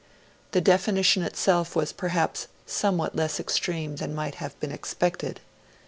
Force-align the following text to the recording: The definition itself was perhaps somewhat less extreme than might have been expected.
The 0.53 0.61
definition 0.61 1.21
itself 1.21 1.75
was 1.75 1.93
perhaps 1.93 2.47
somewhat 2.65 3.15
less 3.15 3.39
extreme 3.39 3.97
than 3.97 4.15
might 4.15 4.33
have 4.41 4.59
been 4.59 4.71
expected. 4.71 5.41